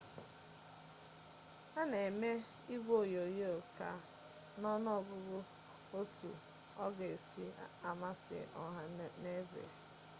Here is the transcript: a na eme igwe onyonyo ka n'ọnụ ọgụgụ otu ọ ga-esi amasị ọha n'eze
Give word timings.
a 1.79 1.81
na 1.91 1.97
eme 2.09 2.31
igwe 2.75 2.93
onyonyo 3.03 3.51
ka 3.77 3.89
n'ọnụ 4.59 4.89
ọgụgụ 4.99 5.39
otu 5.99 6.29
ọ 6.83 6.85
ga-esi 6.97 7.45
amasị 7.89 8.39
ọha 8.63 8.83
n'eze 9.21 9.63